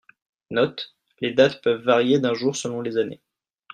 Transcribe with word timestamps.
Note: 0.49 0.95
les 1.19 1.31
dates 1.31 1.61
peuvent 1.61 1.83
varier 1.83 2.17
d'un 2.17 2.33
jour 2.33 2.55
selon 2.55 2.81
les 2.81 2.97
années. 2.97 3.21